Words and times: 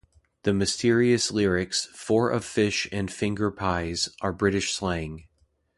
The 0.41 0.51
mysterious 0.51 1.29
lyrics 1.29 1.85
"Four 1.93 2.31
of 2.31 2.43
fish 2.43 2.87
and 2.91 3.13
finger 3.13 3.51
pies" 3.51 4.09
are 4.21 4.33
British 4.33 4.73
slang. 4.73 5.25